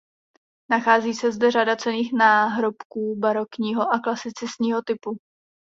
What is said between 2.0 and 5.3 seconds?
náhrobků barokního a klasicistního typu.